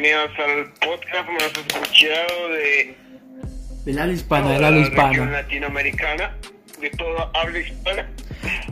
bienvenidos 0.00 0.30
al 0.38 0.72
podcast 0.88 1.28
más 1.30 1.44
escuchado 1.44 2.48
de 2.50 2.96
Del 3.84 3.98
habla 3.98 4.12
hispana, 4.12 4.54
habla 4.56 4.70
la 4.72 4.78
hispana. 4.80 5.30
latinoamericana, 5.30 6.36
de 6.80 6.90
toda 6.90 7.30
habla 7.34 7.58
hispana. 7.60 8.10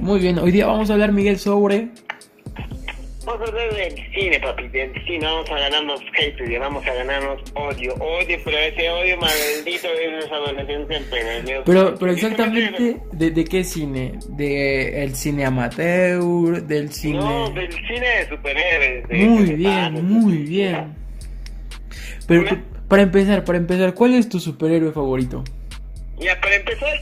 Muy 0.00 0.18
bien, 0.18 0.38
hoy 0.40 0.50
día 0.50 0.66
vamos 0.66 0.90
a 0.90 0.94
hablar, 0.94 1.12
Miguel, 1.12 1.38
sobre. 1.38 1.88
Vamos 3.24 3.40
a 3.48 3.52
hablar 3.52 3.72
del 3.72 3.94
cine, 4.12 4.40
papi, 4.40 4.66
del 4.68 4.92
cine. 5.06 5.24
Vamos 5.26 5.48
a 5.48 5.58
ganarnos 5.60 6.00
hate 6.18 6.40
y 6.50 6.56
vamos 6.58 6.84
a 6.84 6.92
ganarnos 6.92 7.40
odio. 7.54 7.94
Odio, 7.94 8.38
pero 8.44 8.58
ese 8.58 8.90
odio 8.90 9.16
maldito 9.18 9.88
de 9.94 10.10
los 10.16 10.32
adolescentes 10.32 10.96
en 10.96 11.04
pleno. 11.04 11.62
Pero, 11.64 11.94
pero 12.00 12.12
exactamente, 12.12 12.96
¿de, 13.12 13.30
de 13.30 13.44
qué 13.44 13.62
cine? 13.62 14.18
¿De 14.30 15.04
el 15.04 15.14
cine 15.14 15.44
amateur? 15.44 16.62
¿Del 16.64 16.92
cine.? 16.92 17.18
No, 17.20 17.48
del 17.50 17.70
cine 17.72 18.08
de 18.08 18.28
superhéroes. 18.28 19.08
de- 19.08 19.16
Muy 19.24 19.44
de 19.44 19.54
bien, 19.54 20.04
muy 20.04 20.32
de- 20.38 20.42
bien. 20.44 21.01
Pero 22.26 22.44
para 22.88 23.02
empezar, 23.02 23.44
para 23.44 23.58
empezar, 23.58 23.94
¿cuál 23.94 24.14
es 24.14 24.28
tu 24.28 24.38
superhéroe 24.38 24.92
favorito? 24.92 25.44
Ya, 26.18 26.40
para 26.40 26.56
empezar, 26.56 27.00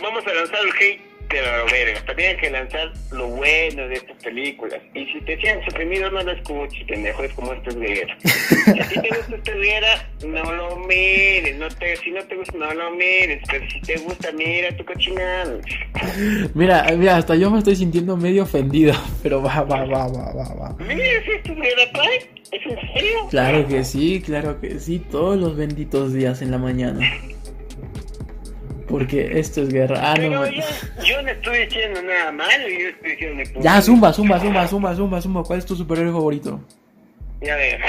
vamos 0.00 0.26
a 0.26 0.34
lanzar 0.34 0.60
el 0.62 0.70
hate 0.70 1.06
de 1.28 1.42
la 1.42 1.64
verga. 1.64 2.04
También 2.06 2.30
hay 2.30 2.36
que 2.36 2.50
lanzar 2.50 2.92
lo 3.12 3.28
bueno 3.28 3.88
de 3.88 3.94
estas 3.94 4.22
películas. 4.22 4.80
Y 4.94 5.06
si 5.06 5.20
te 5.22 5.36
sientes 5.38 5.64
suprimido, 5.66 6.10
no 6.10 6.22
lo 6.22 6.32
escuches, 6.32 6.84
pendejo. 6.86 7.24
Es 7.24 7.32
como 7.34 7.52
esto 7.52 7.70
es 7.70 7.76
guerra. 7.76 8.16
si 8.24 8.80
a 8.80 8.88
ti 8.88 9.00
te 9.00 9.08
gusta 9.08 9.36
esta 9.36 9.52
guerra, 9.54 10.08
no 10.26 10.52
lo 10.52 10.76
mires. 10.76 11.56
No 11.56 11.68
te, 11.68 11.96
si 11.96 12.10
no 12.10 12.22
te 12.24 12.36
gusta, 12.36 12.56
no 12.56 12.74
lo 12.74 12.90
mires. 12.92 13.42
Pero 13.50 13.70
si 13.70 13.80
te 13.80 13.96
gusta, 13.96 14.32
mira 14.32 14.76
tu 14.76 14.84
cochinada. 14.84 15.58
Mira, 16.54 16.86
mira, 16.96 17.16
hasta 17.16 17.34
yo 17.34 17.50
me 17.50 17.58
estoy 17.58 17.76
sintiendo 17.76 18.16
medio 18.16 18.44
ofendido, 18.44 18.94
pero 19.22 19.42
va, 19.42 19.62
va, 19.62 19.84
va, 19.84 20.06
va, 20.08 20.32
va, 20.32 20.54
va. 20.54 20.76
Mira, 20.78 21.24
si 21.24 21.30
esto 21.32 21.52
es 21.52 21.58
guerra, 21.58 21.92
pai. 21.92 22.35
¿Es 22.52 22.60
en 22.64 22.92
serio? 22.94 23.18
Claro 23.30 23.66
que 23.66 23.84
sí, 23.84 24.22
claro 24.24 24.60
que 24.60 24.78
sí, 24.78 24.98
todos 25.10 25.36
los 25.38 25.56
benditos 25.56 26.12
días 26.12 26.42
en 26.42 26.50
la 26.50 26.58
mañana. 26.58 27.00
Porque 28.88 29.38
esto 29.40 29.62
es 29.62 29.68
guerra. 29.72 29.98
Ah, 30.00 30.14
Pero 30.16 30.46
yo, 30.46 30.62
yo 31.04 31.22
no 31.22 31.28
estoy 31.30 31.58
diciendo 31.66 32.00
nada 32.02 32.30
malo. 32.30 32.68
Yo 32.68 32.88
estoy 32.90 33.10
diciendo... 33.10 33.60
Ya, 33.60 33.82
zumba, 33.82 34.12
zumba, 34.12 34.38
zumba, 34.38 34.68
zumba, 34.68 34.94
zumba, 34.94 35.20
zumba. 35.20 35.42
¿Cuál 35.42 35.58
es 35.58 35.66
tu 35.66 35.74
superhéroe 35.74 36.12
favorito? 36.12 36.60
Ya 37.42 37.56
ver. 37.56 37.80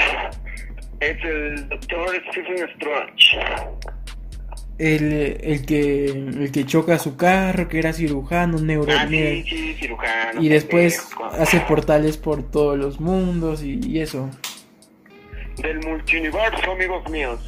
Es 0.98 1.16
el 1.24 1.68
doctor 1.68 2.08
Stephen 2.32 2.68
Strange. 2.70 3.38
El, 4.78 5.12
el 5.42 5.66
que 5.66 6.06
el 6.06 6.50
que 6.52 6.64
choca 6.64 6.98
su 6.98 7.16
carro, 7.16 7.68
que 7.68 7.78
era 7.80 7.92
cirujano, 7.92 8.58
neuro, 8.58 8.92
Ah, 8.96 9.06
sí, 9.08 9.16
ne- 9.16 9.44
sí, 9.48 9.74
cirujano. 9.74 10.40
y 10.40 10.48
después 10.48 10.98
pendejo. 10.98 11.24
hace 11.42 11.60
portales 11.60 12.16
por 12.16 12.44
todos 12.48 12.78
los 12.78 13.00
mundos 13.00 13.62
y, 13.64 13.80
y 13.84 14.00
eso. 14.00 14.30
Del 15.62 15.80
multiuniverso, 15.86 16.72
amigos 16.72 17.08
míos. 17.10 17.40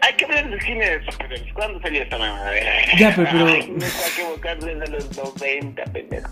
Hay 0.00 0.14
que 0.14 0.24
hablar 0.24 0.48
del 0.48 0.60
cine 0.62 0.90
de 0.98 1.04
superhéroes. 1.10 1.52
¿Cuándo 1.54 1.80
salió 1.80 2.02
esta? 2.02 2.16
A 2.16 2.50
ver. 2.50 2.64
Ya, 2.98 3.12
pero- 3.16 3.28
pero- 3.32 3.46
Ay, 3.48 3.68
me 3.76 3.84
está 3.84 4.08
equivocando 4.08 4.66
desde 4.66 4.88
los 4.88 5.16
90, 5.16 5.84
pendejo. 5.92 6.30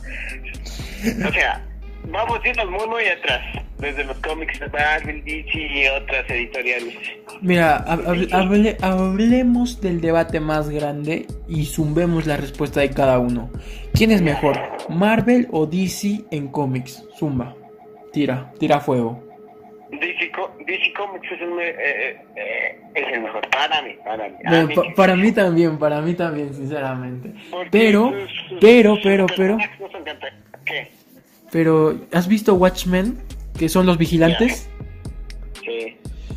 O 1.29 1.33
sea, 1.33 1.65
vamos 2.05 2.41
a 2.45 2.49
irnos 2.49 2.71
muy, 2.71 2.87
muy 2.87 3.05
atrás. 3.07 3.43
Desde 3.79 4.05
los 4.05 4.17
cómics 4.19 4.61
de 4.61 4.69
Marvel, 4.69 5.25
DC 5.25 5.51
y 5.59 5.87
otras 5.89 6.29
editoriales. 6.29 6.95
Mira, 7.41 7.83
hab- 7.87 8.05
hab- 8.05 8.29
hable- 8.31 8.77
hablemos 8.83 9.81
del 9.81 10.03
debate 10.03 10.39
más 10.39 10.69
grande 10.69 11.27
y 11.49 11.65
zumbemos 11.65 12.27
la 12.27 12.37
respuesta 12.37 12.81
de 12.81 12.91
cada 12.91 13.19
uno. 13.19 13.51
¿Quién 13.95 14.11
es 14.11 14.21
mejor, 14.21 14.61
Marvel 14.91 15.49
o 15.51 15.65
DC 15.65 16.21
en 16.31 16.49
cómics? 16.49 17.03
Zumba, 17.19 17.57
tira, 18.13 18.53
tira 18.61 18.81
fuego. 18.81 19.27
DC, 19.93 20.31
DC 20.67 20.93
Comics 20.97 21.33
es 21.33 21.41
el, 21.41 21.59
eh, 21.59 21.77
eh, 21.79 22.17
eh, 22.37 22.81
es 22.95 23.13
el 23.13 23.23
mejor 23.23 23.49
para 23.51 23.83
mí, 23.83 23.91
para 24.05 24.29
mí. 24.29 24.35
A 24.45 24.51
Bueno, 24.51 24.67
mí 24.69 24.75
pa- 24.75 24.83
sí. 24.83 24.89
para 24.97 25.17
mí 25.17 25.33
también, 25.33 25.79
para 25.79 26.01
mí 26.01 26.15
también, 26.15 26.55
sinceramente. 26.55 27.33
Pero, 27.71 28.11
sus- 28.11 28.59
pero, 28.61 28.95
sus 28.95 29.03
pero, 29.03 29.27
pero, 29.37 29.59
pero, 31.51 31.95
¿has 32.13 32.29
visto 32.29 32.55
Watchmen? 32.55 33.19
Que 33.59 33.69
son 33.69 33.85
los 33.87 33.99
vigilantes. 33.99 34.69
Sí. 35.65 35.97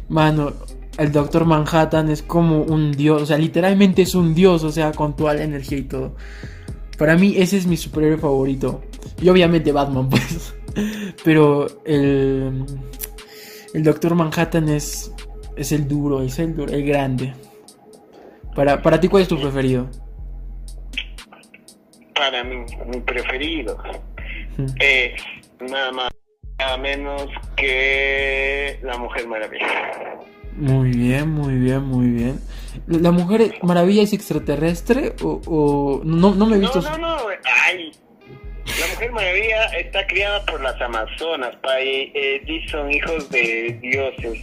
Mano, 0.09 0.53
el 0.97 1.11
Doctor 1.11 1.45
Manhattan 1.45 2.09
es 2.09 2.21
como 2.21 2.61
un 2.63 2.91
dios, 2.91 3.21
o 3.21 3.25
sea, 3.25 3.37
literalmente 3.37 4.01
es 4.01 4.15
un 4.15 4.33
dios, 4.33 4.63
o 4.63 4.71
sea, 4.71 4.91
con 4.91 5.15
toda 5.15 5.33
la 5.35 5.43
energía 5.43 5.77
y 5.77 5.83
todo. 5.83 6.15
Para 6.97 7.15
mí 7.15 7.35
ese 7.37 7.57
es 7.57 7.65
mi 7.67 7.77
superhéroe 7.77 8.17
favorito. 8.17 8.83
Y 9.21 9.29
obviamente 9.29 9.71
Batman, 9.71 10.09
pues. 10.09 10.53
Pero 11.23 11.67
el 11.85 12.65
el 13.73 13.83
Doctor 13.83 14.15
Manhattan 14.15 14.69
es 14.69 15.11
es 15.55 15.71
el 15.71 15.87
duro, 15.87 16.21
es 16.21 16.39
el 16.39 16.55
duro, 16.55 16.71
el 16.73 16.83
grande. 16.85 17.33
Para 18.55 18.81
para 18.81 18.99
ti 18.99 19.07
cuál 19.07 19.23
es 19.23 19.27
tu 19.29 19.39
preferido? 19.39 19.87
Para 22.15 22.43
mí, 22.43 22.57
mi 22.87 22.99
preferido 23.01 23.77
Hmm. 24.55 24.67
es 24.79 25.13
nada 25.59 25.91
más, 25.91 26.11
nada 26.59 26.77
menos 26.77 27.23
que 27.55 28.79
La 28.83 28.97
Mujer 28.99 29.27
Maravilla. 29.27 29.65
Muy 30.55 30.91
bien, 30.91 31.31
muy 31.31 31.55
bien, 31.55 31.83
muy 31.83 32.07
bien. 32.09 32.39
¿La 32.85 33.09
Mujer 33.11 33.55
Maravilla 33.63 34.03
es 34.03 34.13
extraterrestre 34.13 35.15
o, 35.23 35.41
o- 35.47 36.01
no 36.03 36.35
no 36.35 36.45
me 36.45 36.57
he 36.57 36.59
No, 36.59 36.61
visto 36.71 36.81
no, 36.81 36.97
no, 36.99 37.17
ay. 37.65 37.91
La 38.79 38.87
Mujer 38.93 39.11
Maravilla 39.11 39.65
está 39.77 40.05
criada 40.07 40.43
por 40.45 40.61
las 40.61 40.79
Amazonas, 40.81 41.55
pa, 41.61 41.79
y, 41.81 42.11
eh, 42.15 42.65
son 42.69 42.91
hijos 42.91 43.29
de 43.29 43.77
dioses. 43.81 44.39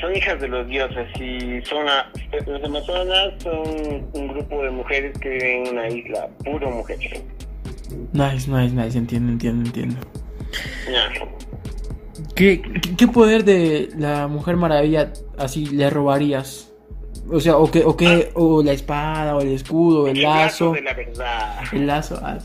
Son 0.00 0.16
hijas 0.16 0.40
de 0.40 0.48
los 0.48 0.66
dioses 0.66 1.06
y 1.20 1.60
son 1.66 1.86
a- 1.86 2.10
las 2.46 2.64
Amazonas 2.64 3.34
son 3.42 4.08
un 4.14 4.28
grupo 4.28 4.62
de 4.62 4.70
mujeres 4.70 5.18
que 5.18 5.28
viven 5.28 5.66
en 5.66 5.72
una 5.74 5.88
isla, 5.88 6.28
puro 6.44 6.70
mujeres. 6.70 7.22
Nice, 8.12 8.50
nice, 8.50 8.74
nice, 8.74 8.96
entiendo, 8.96 9.32
entiendo, 9.32 9.66
entiendo. 9.66 9.96
Ya. 10.90 11.12
¿Qué, 12.34 12.62
qué- 12.96 13.08
poder 13.08 13.44
de 13.44 13.90
la 13.98 14.26
Mujer 14.28 14.56
Maravilla 14.56 15.12
así 15.36 15.66
le 15.66 15.90
robarías? 15.90 16.72
O 17.30 17.38
sea, 17.38 17.58
o 17.58 17.70
que, 17.70 17.84
o 17.84 17.94
que, 17.96 18.30
o 18.34 18.62
la 18.62 18.72
espada, 18.72 19.36
o 19.36 19.40
el 19.42 19.52
escudo, 19.52 20.08
el 20.08 20.22
lazo, 20.22 20.72
de 20.72 20.80
la 20.82 20.94
verdad. 20.94 21.60
el 21.72 21.86
lazo. 21.86 22.18
ah, 22.22 22.38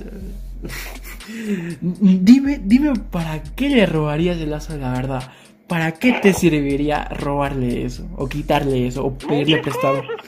dime, 1.82 2.60
dime 2.64 2.94
para 3.12 3.42
qué 3.56 3.70
le 3.70 3.86
robarías 3.86 4.38
el 4.38 4.52
lazo 4.52 4.74
de 4.74 4.80
la 4.80 4.92
verdad. 4.94 5.32
¿Para 5.68 5.94
qué 5.94 6.14
te 6.14 6.32
serviría 6.34 7.06
robarle 7.06 7.86
eso? 7.86 8.08
O 8.18 8.28
quitarle 8.30 8.86
eso, 8.88 9.04
o 9.06 9.18
pedirle 9.18 9.58
Muchas 9.58 9.62
prestado. 9.64 10.02
cosas, 10.04 10.26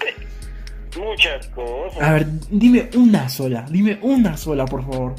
Muchas 0.97 1.47
cosas. 1.49 2.01
A 2.01 2.13
ver, 2.13 2.25
dime 2.49 2.89
una 2.95 3.29
sola, 3.29 3.65
dime 3.69 3.99
una 4.01 4.35
sola, 4.35 4.65
por 4.65 4.81
favor. 4.81 5.13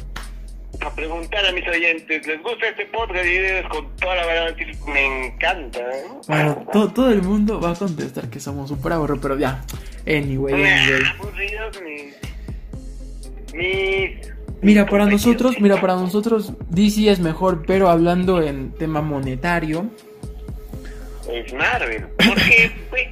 A 0.81 0.93
preguntar 0.95 1.45
a 1.47 1.53
mis 1.53 1.67
oyentes, 1.69 2.27
¿les 2.27 2.43
gusta 2.43 2.69
este 2.69 2.87
podcast? 2.87 3.25
Y 3.27 3.69
con 3.69 3.97
toda 3.97 4.15
la 4.17 4.27
verdad 4.27 4.57
me 4.93 5.27
encanta. 5.29 5.79
¿eh? 5.79 6.05
Bueno, 6.27 6.67
to- 6.73 6.89
todo 6.93 7.11
el 7.13 7.23
mundo 7.23 7.61
va 7.61 7.71
a 7.73 7.75
contestar 7.75 8.29
que 8.29 8.39
somos 8.41 8.69
super 8.69 8.93
aburridos, 8.93 9.21
pero 9.23 9.39
ya. 9.39 9.65
Anyway, 10.07 10.55
anyway. 10.55 11.03
Aburridos 11.17 11.81
mis... 13.55 14.33
Mira, 14.61 14.87
para 14.87 15.07
nosotros, 15.07 15.61
mira, 15.61 15.81
para 15.81 15.95
nosotros 15.95 16.53
DC 16.71 17.11
es 17.11 17.21
mejor, 17.21 17.65
pero 17.67 17.89
hablando 17.89 18.43
en 18.43 18.73
tema 18.73 19.01
monetario, 19.03 19.87
Es 21.31 21.53
Marvel. 21.55 22.07
Porque, 22.17 22.71
pues... 22.91 23.03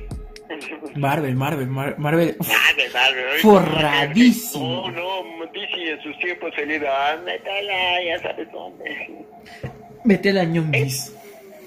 Marvel, 0.96 1.34
Marvel, 1.34 1.66
Mar- 1.68 1.98
Marvel. 1.98 2.36
Marvel, 2.38 3.40
Forradísimo. 3.42 4.90
No, 4.90 5.22
no, 5.22 5.46
DC 5.52 5.90
en 5.92 6.02
sus 6.02 6.18
tiempos 6.18 6.52
se 6.54 6.64
le 6.66 6.78
da, 6.78 7.16
métala, 7.24 8.02
ya 8.04 8.22
sabes 8.22 8.48
dónde. 8.52 10.28
Al 10.30 10.38
año 10.38 10.62
bis. 10.62 11.12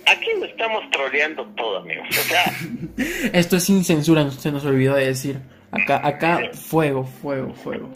Aquí 0.08 0.28
lo 0.40 0.46
estamos 0.46 0.90
troleando 0.92 1.46
todo, 1.56 1.78
amigos. 1.78 2.08
O 2.10 2.14
sea, 2.14 2.44
Esto 3.34 3.58
es 3.58 3.64
sin 3.64 3.84
censura, 3.84 4.30
se 4.32 4.52
nos 4.52 4.66
olvidó 4.66 4.96
de 4.96 5.06
decir. 5.08 5.40
Acá, 5.72 6.02
acá, 6.06 6.40
fuego, 6.54 7.04
fuego, 7.06 7.54
fuego. 7.54 7.90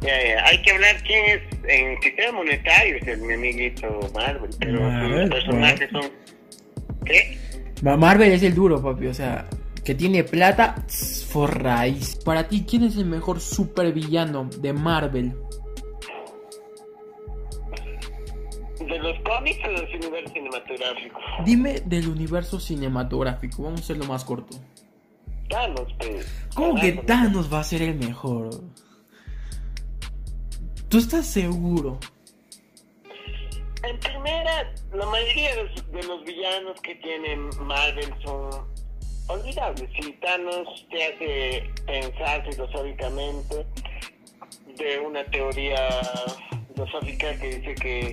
Ya, 0.00 0.24
ya, 0.24 0.44
hay 0.46 0.62
que 0.62 0.72
hablar 0.72 0.96
quién 1.06 1.24
es 1.26 1.42
en 1.68 2.00
sistema 2.02 2.32
monetario, 2.38 2.96
es 2.96 3.06
el 3.06 3.20
mi 3.20 3.34
amiguito 3.34 3.86
Marvel, 4.14 4.50
pero 4.58 4.80
Marvel, 4.80 5.20
sus 5.22 5.30
personajes 5.30 5.90
son... 5.90 6.10
¿Qué? 7.04 7.38
Ma- 7.82 7.96
Marvel 7.96 8.32
es 8.32 8.42
el 8.42 8.54
duro, 8.54 8.82
papi, 8.82 9.06
o 9.06 9.14
sea, 9.14 9.46
que 9.84 9.94
tiene 9.94 10.24
plata, 10.24 10.74
tss, 10.86 11.26
forráis. 11.26 12.16
Para 12.24 12.48
ti, 12.48 12.64
¿quién 12.68 12.84
es 12.84 12.96
el 12.96 13.06
mejor 13.06 13.40
supervillano 13.40 14.48
de 14.60 14.72
Marvel? 14.72 15.34
¿De 18.80 18.98
los 18.98 19.16
cómics 19.20 19.58
o 19.66 19.70
del 19.72 19.96
universo 19.96 20.32
cinematográfico? 20.32 21.20
Dime 21.44 21.80
del 21.84 22.08
universo 22.08 22.60
cinematográfico, 22.60 23.62
vamos 23.64 23.80
a 23.80 23.84
hacerlo 23.84 24.04
más 24.06 24.24
corto. 24.24 24.58
Thanos, 25.48 25.94
pues. 25.98 26.48
¿Cómo 26.54 26.80
que 26.80 26.92
Thanos. 26.92 27.06
Thanos 27.06 27.52
va 27.52 27.60
a 27.60 27.64
ser 27.64 27.82
el 27.82 27.94
mejor? 27.96 28.50
¿Tú 30.88 30.98
estás 30.98 31.26
seguro? 31.26 31.98
En 33.82 33.98
primera, 33.98 34.72
la 34.94 35.06
mayoría 35.06 35.56
de 35.56 36.02
los, 36.04 36.24
villanos 36.24 36.80
que 36.80 36.94
tienen 36.96 37.50
Marvel 37.60 38.14
son 38.24 38.50
olvidables. 39.26 39.90
Si 40.00 40.12
Thanos 40.14 40.86
te 40.90 41.04
hace 41.04 41.70
pensar 41.86 42.44
filosóficamente 42.50 43.66
de 44.76 44.98
una 45.00 45.24
teoría 45.26 45.76
filosófica 46.72 47.36
que 47.38 47.58
dice 47.58 47.74
que 47.74 48.12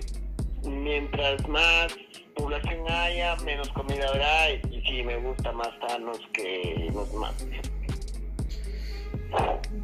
mientras 0.67 1.47
más 1.47 1.95
población 2.35 2.89
haya, 2.89 3.35
menos 3.45 3.69
comida 3.69 4.07
habrá 4.09 4.51
y 4.51 4.81
sí, 4.87 5.03
me 5.03 5.17
gusta 5.17 5.51
más 5.51 5.69
Thanos 5.87 6.19
que 6.33 6.89
los 6.91 7.11
demás. 7.11 7.35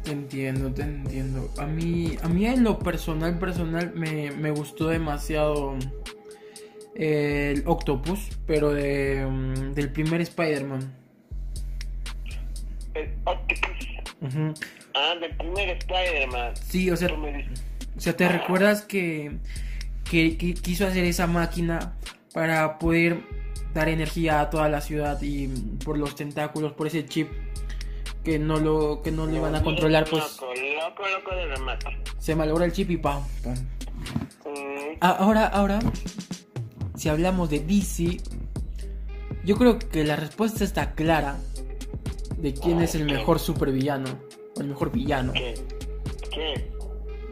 Te 0.04 0.12
entiendo, 0.12 0.72
te 0.72 0.82
entiendo. 0.82 1.50
A 1.58 1.66
mí, 1.66 2.16
a 2.22 2.28
mí 2.28 2.46
en 2.46 2.64
lo 2.64 2.78
personal, 2.78 3.38
personal, 3.38 3.92
me, 3.94 4.30
me 4.30 4.50
gustó 4.50 4.88
demasiado 4.88 5.76
el 6.94 7.62
Octopus, 7.66 8.28
pero 8.46 8.70
de, 8.70 9.26
mm, 9.26 9.74
del 9.74 9.90
primer 9.90 10.20
Spider-Man. 10.20 10.92
El 12.94 13.12
Octopus. 13.24 13.88
Ujú. 14.20 14.54
Ah, 14.94 15.14
del 15.20 15.36
primer 15.36 15.68
Spider-Man. 15.70 16.56
Sí, 16.56 16.90
o 16.90 16.96
sea, 16.96 17.08
me 17.16 17.48
o 17.96 18.00
sea, 18.00 18.16
¿te 18.16 18.28
recuerdas 18.28 18.82
que, 18.82 19.32
que, 20.08 20.38
que 20.38 20.54
quiso 20.54 20.86
hacer 20.86 21.04
esa 21.04 21.26
máquina 21.26 21.96
para 22.32 22.78
poder 22.78 23.20
dar 23.74 23.88
energía 23.88 24.40
a 24.40 24.50
toda 24.50 24.68
la 24.68 24.80
ciudad 24.80 25.20
y 25.22 25.48
por 25.84 25.98
los 25.98 26.16
tentáculos, 26.16 26.72
por 26.72 26.86
ese 26.86 27.04
chip 27.04 27.28
que 28.24 28.38
no 28.38 28.56
lo, 28.58 29.00
que 29.02 29.10
no 29.10 29.26
lo 29.26 29.34
iban 29.34 29.54
a 29.54 29.62
controlar, 29.62 30.04
pues 30.08 30.22
Loco, 30.40 30.52
loco, 30.54 31.02
loco 31.08 31.34
de 31.34 31.46
remate. 31.46 31.86
se 32.18 32.34
malogra 32.36 32.64
el 32.64 32.72
chip 32.72 32.90
y 32.90 32.96
pam, 32.96 33.22
pam. 33.42 33.54
Mm, 33.54 34.96
Ah, 35.00 35.16
Ahora, 35.18 35.46
ahora, 35.46 35.78
si 36.96 37.08
hablamos 37.08 37.48
de 37.50 37.60
DC, 37.60 38.18
yo 39.44 39.56
creo 39.56 39.78
que 39.78 40.04
la 40.04 40.16
respuesta 40.16 40.64
está 40.64 40.92
clara 40.94 41.38
de 42.36 42.52
quién 42.54 42.80
es 42.82 42.94
el 42.94 43.04
mejor 43.06 43.38
supervillano 43.38 44.08
o 44.56 44.60
el 44.60 44.68
mejor 44.68 44.90
villano. 44.92 45.32
¿Qué? 45.32 45.54
¿Qué? 46.30 46.70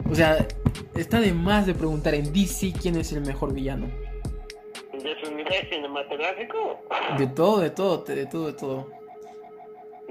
O 0.09 0.15
sea, 0.15 0.47
está 0.95 1.19
de 1.19 1.33
más 1.33 1.67
de 1.67 1.75
preguntar 1.75 2.15
en 2.15 2.31
DC 2.33 2.73
quién 2.81 2.95
es 2.97 3.11
el 3.13 3.21
mejor 3.21 3.53
villano. 3.53 3.87
¿De 4.93 5.15
su 5.23 5.31
universo 5.31 5.69
cinematográfico? 5.71 6.79
De 7.17 7.27
todo, 7.27 7.59
de 7.59 7.69
todo, 7.69 8.03
de 8.03 8.25
todo, 8.25 8.47
de 8.47 8.53
todo. 8.53 8.87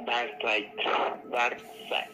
Darkseid. 0.08 0.64
Darkseid. 1.30 2.08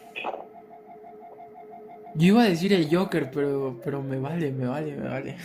Yo 2.15 2.27
iba 2.27 2.43
a 2.43 2.45
decir 2.45 2.71
el 2.73 2.93
Joker, 2.95 3.29
pero, 3.31 3.79
pero 3.83 4.01
me 4.01 4.17
vale, 4.19 4.51
me 4.51 4.67
vale, 4.67 4.95
me 4.95 5.07
vale. 5.09 5.35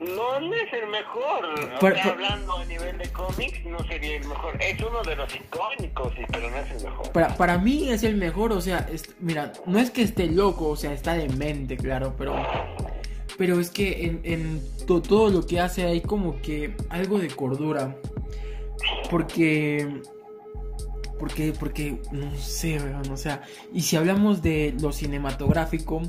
No, 0.00 0.40
no 0.40 0.54
es 0.54 0.72
el 0.72 0.88
mejor. 0.88 1.44
O 1.44 1.78
Pero- 1.80 1.94
sea, 1.96 2.02
pero- 2.02 2.10
hablando 2.14 2.56
a 2.58 2.64
nivel 2.66 2.98
de 2.98 3.08
cómics, 3.10 3.64
no 3.64 3.78
sería 3.86 4.16
el 4.16 4.26
mejor. 4.28 4.56
Es 4.62 4.80
uno 4.80 5.02
de 5.02 5.16
los 5.16 5.34
icónicos, 5.34 6.14
sí, 6.14 6.22
pero 6.30 6.50
no 6.50 6.56
es 6.56 6.70
el 6.70 6.84
mejor. 6.84 7.12
Para, 7.12 7.36
para 7.36 7.58
mí 7.58 7.88
es 7.90 8.04
el 8.04 8.16
mejor, 8.16 8.52
o 8.52 8.60
sea, 8.60 8.88
es- 8.92 9.14
mira, 9.20 9.52
no 9.66 9.78
es 9.80 9.90
que 9.90 10.02
esté 10.02 10.26
loco, 10.26 10.68
o 10.68 10.76
sea, 10.76 10.92
está 10.92 11.14
demente, 11.14 11.76
claro, 11.76 12.14
pero, 12.16 12.34
pero 13.36 13.58
es 13.60 13.70
que 13.70 14.04
en, 14.06 14.20
en 14.24 14.60
to- 14.86 15.02
todo 15.02 15.30
lo 15.30 15.44
que 15.46 15.58
hace 15.60 15.84
hay 15.84 16.00
como 16.00 16.40
que 16.42 16.74
algo 16.90 17.18
de 17.18 17.28
cordura. 17.28 17.96
Porque, 19.10 20.00
porque, 21.18 21.52
porque, 21.58 22.00
no 22.12 22.34
sé, 22.36 22.78
weón, 22.78 23.10
o 23.10 23.16
sea, 23.16 23.42
y 23.72 23.82
si 23.82 23.96
hablamos 23.96 24.42
de 24.42 24.74
lo 24.80 24.92
cinematográfico, 24.92 26.02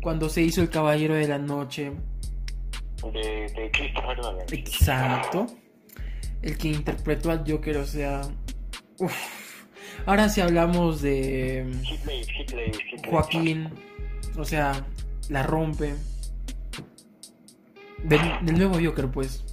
cuando 0.00 0.28
se 0.28 0.42
hizo 0.42 0.60
El 0.60 0.70
Caballero 0.70 1.14
de 1.14 1.28
la 1.28 1.38
Noche, 1.38 1.92
De, 3.12 3.20
de 3.20 3.70
Christopher 3.72 4.18
Nolan. 4.18 4.46
Exacto. 4.50 5.46
El 6.42 6.58
que 6.58 6.68
interpretó 6.68 7.30
al 7.30 7.44
Joker, 7.48 7.76
o 7.78 7.86
sea. 7.86 8.22
uf. 8.98 9.14
Ahora 10.06 10.28
si 10.28 10.40
hablamos 10.40 11.02
de 11.02 11.64
Hitler, 11.84 12.26
Hitler, 12.40 12.68
Hitler. 12.68 13.10
Joaquín, 13.10 13.68
o 14.36 14.44
sea, 14.44 14.84
la 15.28 15.42
rompe. 15.44 15.94
Del, 18.02 18.20
del 18.42 18.58
nuevo 18.58 18.78
Joker, 18.82 19.08
pues. 19.08 19.44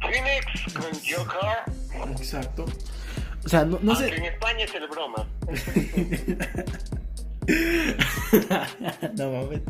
Phoenix 0.00 0.74
con 0.74 0.92
Joker. 0.92 1.62
Exacto. 2.18 2.64
O 3.44 3.48
sea, 3.48 3.64
no, 3.64 3.78
no 3.82 3.92
Aunque 3.92 4.08
sé. 4.08 4.16
en 4.16 4.24
España 4.24 4.64
es 4.64 4.74
el 4.74 4.88
broma. 4.88 5.24
no 9.16 9.30
mames. 9.30 9.60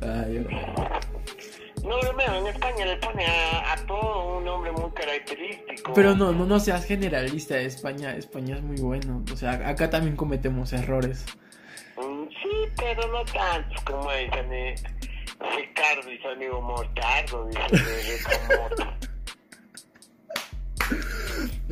Ay, 0.00 0.46
No 1.82 1.98
bromeo, 2.00 2.34
en 2.38 2.46
España 2.46 2.86
le 2.86 2.96
pone 2.98 3.26
a, 3.26 3.72
a 3.72 3.76
todo 3.86 4.38
un 4.38 4.44
nombre 4.44 4.70
muy 4.72 4.90
característico. 4.92 5.92
Pero 5.94 6.14
no, 6.14 6.30
no, 6.32 6.46
no 6.46 6.60
seas 6.60 6.84
generalista. 6.84 7.58
España, 7.58 8.14
España 8.16 8.56
es 8.56 8.62
muy 8.62 8.76
bueno. 8.80 9.24
O 9.32 9.36
sea, 9.36 9.52
acá 9.68 9.90
también 9.90 10.16
cometemos 10.16 10.72
errores. 10.72 11.24
Mm, 11.96 12.26
Sí, 12.42 12.50
pero 12.76 13.08
no 13.10 13.24
tantos 13.24 13.82
como 13.82 14.12
eh, 14.12 14.28
Ricardo 15.40 16.12
y 16.12 16.18
su 16.18 16.28
amigo 16.28 16.60
Mortardo, 16.62 17.46
dice. 17.46 17.60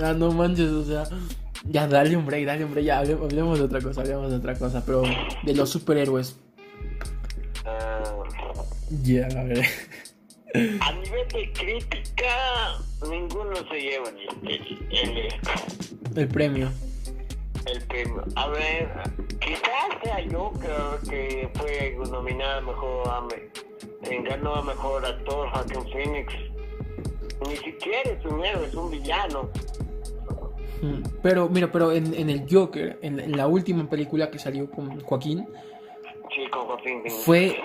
Ah, 0.00 0.12
no 0.16 0.32
manches, 0.32 0.70
o 0.70 0.84
sea. 0.84 1.04
Ya, 1.66 1.86
dale 1.86 2.16
un 2.16 2.26
break, 2.26 2.44
dale 2.44 2.64
un 2.64 2.72
break. 2.72 2.84
Ya, 2.86 3.00
hable- 3.00 3.14
hablemos 3.22 3.58
de 3.58 3.64
otra 3.64 3.80
cosa, 3.80 4.02
hablemos 4.02 4.30
de 4.30 4.36
otra 4.36 4.54
cosa. 4.54 4.84
Pero 4.84 5.02
de 5.42 5.54
los 5.54 5.70
superhéroes. 5.70 6.38
Ah, 7.64 8.02
Ya, 9.02 9.26
a 9.26 9.44
ver. 9.44 9.64
a 10.80 10.92
nivel 10.92 11.28
de 11.28 11.52
crítica, 11.52 12.76
ninguno 13.08 13.56
se 13.70 13.80
lleva 13.80 14.08
el, 14.10 14.48
el, 14.48 14.88
el, 14.92 16.18
El 16.18 16.28
premio. 16.28 16.70
el 17.66 17.82
premio. 17.86 18.24
A 18.36 18.48
ver, 18.48 18.88
quizás 19.44 20.02
sea 20.02 20.20
yo 20.26 20.52
creo 20.60 20.98
que 21.08 21.48
fue 21.54 21.96
nominada 22.10 22.60
mejor 22.62 23.08
eh, 24.02 24.22
ganó 24.28 24.54
a 24.56 24.62
mejor 24.62 25.04
actor 25.04 25.48
Joaquin 25.50 25.92
Phoenix. 25.92 26.32
Ni 27.48 27.56
siquiera 27.56 28.10
es 28.10 28.24
un 28.24 28.44
héroe, 28.44 28.66
es 28.66 28.74
un 28.74 28.90
villano. 28.90 29.48
Mm, 30.82 31.02
Pero, 31.22 31.48
mira, 31.48 31.70
pero 31.70 31.92
en, 31.92 32.14
en 32.14 32.30
el 32.30 32.46
Joker, 32.50 32.98
en, 33.02 33.18
en 33.20 33.36
la 33.36 33.46
última 33.46 33.88
película 33.88 34.30
que 34.30 34.38
salió 34.38 34.70
con 34.70 35.00
Joaquín, 35.00 35.46
Sí, 36.34 36.42
con. 36.50 37.10
Fue- 37.24 37.56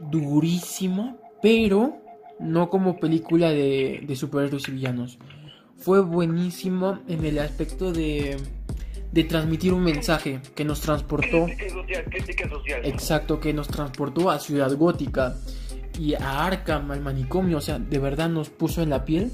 durísima, 0.00 1.16
pero 1.42 1.96
no 2.38 2.70
como 2.70 2.96
película 2.98 3.50
de, 3.50 4.00
de 4.04 4.16
superhéroes 4.16 4.68
y 4.68 4.72
villanos. 4.72 5.18
Fue 5.76 6.00
buenísima 6.00 7.02
en 7.08 7.24
el 7.24 7.38
aspecto 7.38 7.92
de, 7.92 8.36
de 9.12 9.24
transmitir 9.24 9.72
un 9.72 9.82
mensaje 9.84 10.40
que 10.54 10.64
nos 10.64 10.80
transportó. 10.80 11.44
Crítica 11.46 11.70
social, 11.70 12.04
crítica 12.04 12.48
social. 12.48 12.80
Exacto, 12.84 13.40
que 13.40 13.52
nos 13.52 13.68
transportó 13.68 14.30
a 14.30 14.38
Ciudad 14.38 14.70
Gótica 14.76 15.34
y 15.98 16.14
a 16.14 16.44
Arkham, 16.46 16.90
al 16.90 17.00
manicomio. 17.00 17.58
O 17.58 17.60
sea, 17.60 17.78
de 17.78 17.98
verdad 17.98 18.28
nos 18.28 18.50
puso 18.50 18.82
en 18.82 18.90
la 18.90 19.04
piel 19.04 19.30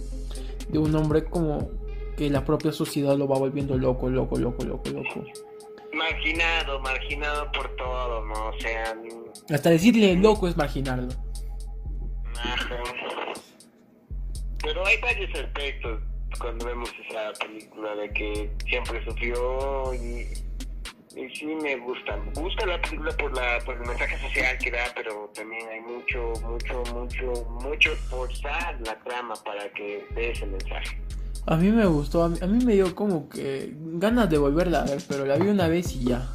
de 0.68 0.78
un 0.78 0.94
hombre 0.94 1.24
como 1.24 1.70
que 2.16 2.30
la 2.30 2.44
propia 2.44 2.70
sociedad 2.72 3.16
lo 3.16 3.26
va 3.26 3.38
volviendo 3.38 3.76
loco, 3.76 4.08
loco, 4.08 4.38
loco, 4.38 4.64
loco, 4.64 4.90
loco. 4.90 5.24
Marginado, 5.92 6.80
marginado 6.80 7.50
por 7.52 7.68
todo, 7.76 8.24
¿no? 8.26 8.48
O 8.48 8.60
sea, 8.60 8.96
Hasta 9.50 9.70
decirle 9.70 10.14
loco 10.16 10.48
es 10.48 10.56
marginarlo. 10.56 11.08
ajá. 12.36 12.76
Pero 14.62 14.86
hay 14.86 14.96
varios 15.00 15.30
aspectos 15.38 16.00
cuando 16.38 16.66
vemos 16.66 16.90
esa 17.08 17.32
película 17.44 17.94
de 17.94 18.10
que 18.12 18.50
siempre 18.68 19.04
sufrió 19.04 19.94
y, 19.94 20.26
y 21.18 21.36
sí 21.36 21.46
me 21.46 21.76
gusta. 21.76 22.16
Me 22.16 22.42
gusta 22.42 22.66
la 22.66 22.80
película 22.80 23.16
por 23.16 23.36
la 23.36 23.58
por 23.64 23.74
el 23.76 23.86
mensaje 23.86 24.18
social 24.18 24.58
que 24.58 24.70
da, 24.70 24.84
pero 24.94 25.30
también 25.34 25.66
hay 25.68 25.80
mucho, 25.80 26.32
mucho, 26.48 26.82
mucho, 26.94 27.48
mucho 27.62 27.90
forzar 28.08 28.80
la 28.84 28.98
trama 29.04 29.34
para 29.44 29.70
que 29.72 30.06
dé 30.14 30.30
ese 30.30 30.46
mensaje. 30.46 30.98
A 31.46 31.56
mí 31.56 31.70
me 31.70 31.84
gustó, 31.86 32.24
a 32.24 32.28
mí, 32.28 32.38
a 32.40 32.46
mí 32.46 32.64
me 32.64 32.74
dio 32.74 32.94
como 32.94 33.28
que 33.28 33.74
ganas 33.76 34.30
de 34.30 34.38
volverla 34.38 34.82
a 34.82 34.84
ver, 34.84 35.02
pero 35.06 35.26
la 35.26 35.36
vi 35.36 35.48
una 35.48 35.68
vez 35.68 35.94
y 35.94 36.04
ya. 36.04 36.26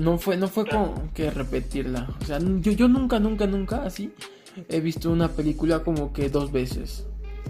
No 0.00 0.18
fue, 0.18 0.36
no 0.36 0.48
fue 0.48 0.66
como 0.66 1.12
que 1.12 1.30
repetirla. 1.30 2.08
O 2.22 2.24
sea, 2.24 2.38
yo, 2.38 2.72
yo 2.72 2.88
nunca, 2.88 3.18
nunca, 3.18 3.46
nunca 3.46 3.82
así 3.84 4.12
he 4.68 4.80
visto 4.80 5.10
una 5.10 5.28
película 5.28 5.80
como 5.80 6.12
que 6.12 6.28
dos 6.28 6.52
veces. 6.52 7.06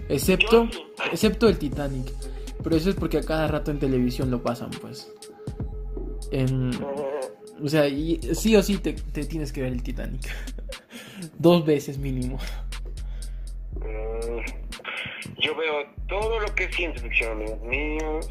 Excepto, 0.09 0.67
sí. 0.71 0.79
excepto 1.11 1.47
el 1.47 1.57
Titanic. 1.57 2.11
Pero 2.63 2.75
eso 2.75 2.89
es 2.89 2.95
porque 2.95 3.17
a 3.17 3.23
cada 3.23 3.47
rato 3.47 3.71
en 3.71 3.79
televisión 3.79 4.29
lo 4.29 4.41
pasan, 4.43 4.69
pues. 4.81 5.11
En, 6.31 6.71
o 7.63 7.67
sea, 7.67 7.87
y 7.87 8.19
sí 8.33 8.55
o 8.55 8.61
sí 8.63 8.77
te, 8.77 8.93
te 8.93 9.25
tienes 9.25 9.51
que 9.51 9.61
ver 9.61 9.73
el 9.73 9.81
Titanic. 9.83 10.21
dos 11.39 11.65
veces 11.65 11.97
mínimo. 11.97 12.37
Mm, 13.75 15.39
Yo 15.39 15.55
veo 15.55 15.73
todo 16.07 16.39
lo 16.39 16.53
que 16.55 16.65
es 16.65 16.75
ciencia 16.75 17.01
ficción, 17.01 17.31
amigos 17.31 17.61
míos. 17.63 18.29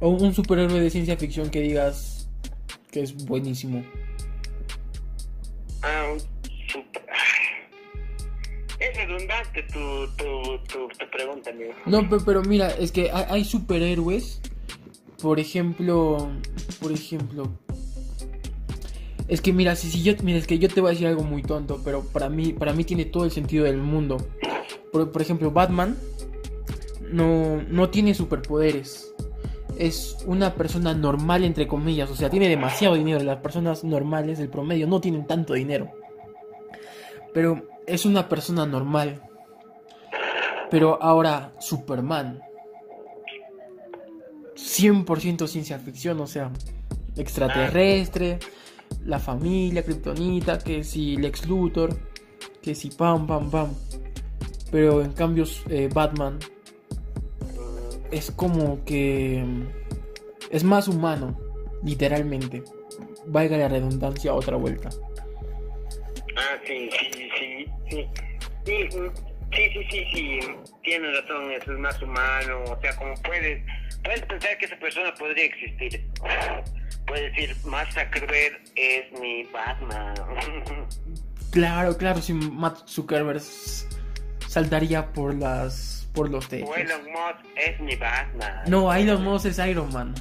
O 0.00 0.08
un 0.10 0.32
superhéroe 0.34 0.80
de 0.80 0.90
ciencia 0.90 1.16
ficción 1.16 1.50
que 1.50 1.60
digas, 1.60 2.28
que 2.90 3.02
es 3.02 3.14
buenísimo. 3.26 3.84
Ah, 5.82 6.14
super. 6.68 7.02
Redundante 8.94 9.62
tu, 9.64 11.08
pregunta, 11.10 11.50
amigo. 11.50 11.72
No, 11.86 12.08
pe- 12.08 12.18
pero 12.24 12.42
mira, 12.42 12.68
es 12.70 12.92
que 12.92 13.10
hay, 13.10 13.24
hay 13.28 13.44
superhéroes. 13.44 14.40
Por 15.20 15.40
ejemplo. 15.40 16.30
Por 16.80 16.92
ejemplo. 16.92 17.50
Es 19.26 19.40
que 19.40 19.52
mira, 19.52 19.74
si, 19.76 19.90
si 19.90 20.02
yo. 20.02 20.14
Mira, 20.22 20.38
es 20.38 20.46
que 20.46 20.58
yo 20.58 20.68
te 20.68 20.80
voy 20.80 20.88
a 20.88 20.92
decir 20.92 21.06
algo 21.06 21.22
muy 21.24 21.42
tonto. 21.42 21.80
Pero 21.84 22.02
para 22.04 22.28
mí. 22.28 22.52
Para 22.52 22.72
mí 22.72 22.84
tiene 22.84 23.04
todo 23.04 23.24
el 23.24 23.30
sentido 23.30 23.64
del 23.64 23.78
mundo. 23.78 24.16
Por, 24.92 25.10
por 25.10 25.20
ejemplo, 25.22 25.50
Batman. 25.50 25.96
No. 27.10 27.62
No 27.68 27.90
tiene 27.90 28.14
superpoderes. 28.14 29.12
Es 29.78 30.18
una 30.26 30.54
persona 30.54 30.94
normal 30.94 31.44
entre 31.44 31.66
comillas. 31.66 32.10
O 32.10 32.16
sea, 32.16 32.30
tiene 32.30 32.48
demasiado 32.48 32.94
dinero. 32.94 33.22
Las 33.24 33.38
personas 33.38 33.84
normales 33.84 34.38
del 34.38 34.48
promedio 34.48 34.86
no 34.86 35.00
tienen 35.00 35.26
tanto 35.26 35.54
dinero. 35.54 35.90
Pero 37.34 37.62
es 37.88 38.04
una 38.04 38.28
persona 38.28 38.66
normal. 38.66 39.22
Pero 40.70 41.02
ahora, 41.02 41.52
Superman. 41.58 42.40
100% 44.54 45.46
ciencia 45.46 45.78
ficción, 45.78 46.20
o 46.20 46.26
sea, 46.26 46.50
extraterrestre, 47.16 48.38
la 49.04 49.18
familia, 49.18 49.84
Kryptonita, 49.84 50.58
que 50.58 50.84
si 50.84 51.16
Lex 51.16 51.46
Luthor, 51.46 51.96
que 52.60 52.74
si 52.74 52.90
pam, 52.90 53.26
pam, 53.26 53.50
pam. 53.50 53.70
Pero 54.70 55.00
en 55.00 55.12
cambio, 55.12 55.44
eh, 55.68 55.88
Batman 55.92 56.38
es 58.10 58.30
como 58.30 58.84
que 58.84 59.44
es 60.50 60.64
más 60.64 60.88
humano, 60.88 61.38
literalmente. 61.82 62.62
Valga 63.26 63.56
la 63.58 63.68
redundancia 63.68 64.34
otra 64.34 64.56
vuelta. 64.56 64.90
Sí, 66.68 66.90
sí, 66.92 67.30
sí, 67.38 67.66
sí. 67.90 68.08
Sí, 69.50 69.70
sí, 69.72 69.86
sí, 69.90 70.06
sí. 70.12 70.40
Tienes 70.82 71.20
razón, 71.22 71.50
eso 71.52 71.72
es 71.72 71.78
más 71.78 72.02
humano. 72.02 72.64
O 72.64 72.80
sea, 72.82 72.94
como 72.96 73.14
puedes, 73.22 73.64
puedes 74.04 74.20
pensar 74.22 74.58
que 74.58 74.66
esa 74.66 74.76
persona 74.78 75.12
podría 75.14 75.44
existir. 75.46 76.04
Puedes 77.06 77.32
decir, 77.34 77.56
Zuckerberg 77.56 78.60
es 78.76 79.20
mi 79.20 79.44
Batman. 79.44 80.14
Claro, 81.50 81.96
claro, 81.96 82.20
si 82.20 82.34
Matt 82.34 82.86
Zuckerberg 82.86 83.40
saltaría 84.46 85.06
por 85.14 85.34
las 85.34 86.06
por 86.14 86.28
los 86.28 86.46
techos. 86.46 86.68
o 86.68 86.74
Elon 86.76 87.04
Musk 87.10 87.46
es 87.56 87.80
mi 87.80 87.96
Batman. 87.96 88.64
No, 88.66 88.92
Elon 88.92 89.24
Musk 89.24 89.46
es 89.46 89.58
Iron 89.58 89.90
Man. 89.90 90.14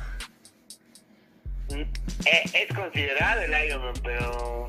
Mm, 1.69 1.81
Es, 2.25 2.55
es 2.55 2.67
considerado 2.73 3.41
el 3.41 3.65
Iron 3.65 3.81
Man, 3.83 3.93
pero. 4.01 4.67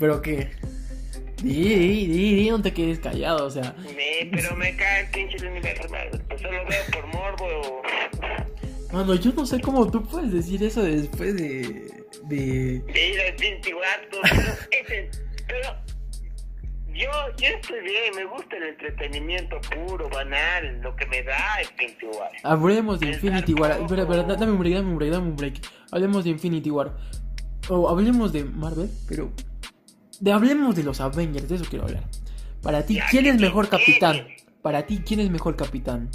Pero 0.00 0.20
que 0.22 0.50
di, 1.42 1.52
di, 1.52 2.06
di, 2.06 2.34
di, 2.34 2.50
no 2.50 2.60
te 2.60 2.72
quedes 2.72 2.98
callado, 2.98 3.46
o 3.46 3.50
sea, 3.50 3.74
Me, 3.94 4.28
pero 4.32 4.56
me 4.56 4.74
cae 4.76 5.02
el 5.02 5.10
pinche 5.10 5.36
el 5.36 5.46
universo 5.48 5.88
Marvel. 5.90 6.20
Pues 6.28 6.40
solo 6.40 6.58
veo 6.68 6.82
por 6.92 7.06
morbo. 7.08 7.82
mano, 8.92 9.14
yo 9.14 9.32
no 9.32 9.46
sé 9.46 9.60
cómo 9.60 9.88
tú 9.90 10.02
puedes 10.02 10.32
decir 10.32 10.62
eso 10.64 10.82
después 10.82 11.36
de 11.36 12.02
de 12.24 12.80
de 12.80 13.08
ir 13.08 13.20
al 13.20 13.74
War, 13.76 14.08
todo, 14.10 14.20
pero, 14.30 14.52
ese- 14.82 15.10
pero 15.46 15.68
yo, 16.92 17.08
yo 17.38 17.48
estoy 17.56 17.80
bien, 17.82 18.14
me 18.16 18.24
gusta 18.26 18.56
el 18.56 18.64
entretenimiento 18.64 19.60
puro, 19.60 20.08
banal, 20.10 20.80
lo 20.82 20.94
que 20.96 21.06
me 21.06 21.22
da 21.22 21.62
Infinity 21.62 22.06
War. 22.06 22.30
hablemos 22.42 23.00
de 23.00 23.06
Infinity 23.08 23.54
War. 23.54 23.72
Espera, 23.80 24.02
espera, 24.02 24.22
da- 24.24 24.34
dame 24.36 24.52
un 24.52 24.58
break, 24.58 24.74
dame 24.74 24.88
un 24.90 24.96
break, 24.98 25.12
dame 25.12 25.26
un 25.28 25.36
break. 25.36 25.54
Hablemos 25.92 26.24
de 26.24 26.30
Infinity 26.30 26.70
War. 26.70 26.92
O 27.68 27.88
hablemos 27.88 28.32
de 28.32 28.44
Marvel, 28.44 28.90
pero 29.08 29.30
de 30.20 30.32
hablemos 30.32 30.76
de 30.76 30.84
los 30.84 31.00
Avengers, 31.00 31.48
de 31.48 31.56
eso 31.56 31.64
quiero 31.68 31.86
hablar. 31.86 32.04
Para 32.62 32.84
ti, 32.84 33.00
¿quién 33.10 33.24
¿qué 33.24 33.30
es 33.30 33.40
mejor 33.40 33.68
capitán? 33.68 34.26
Para 34.62 34.86
ti, 34.86 35.02
¿quién 35.04 35.20
es 35.20 35.30
mejor 35.30 35.56
capitán? 35.56 36.10